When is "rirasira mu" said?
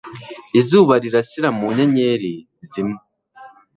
1.03-1.65